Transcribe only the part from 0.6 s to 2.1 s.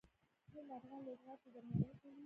افغان لوبغاړو ته درناوی